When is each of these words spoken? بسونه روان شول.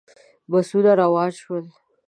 بسونه 0.51 0.91
روان 1.01 1.29
شول. 1.41 1.65